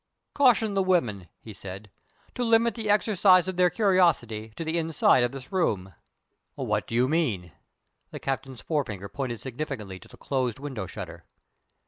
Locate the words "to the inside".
4.55-5.21